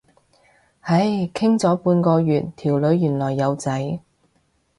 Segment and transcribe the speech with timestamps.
[0.79, 3.99] 唉，傾咗半個月，條女原來有仔。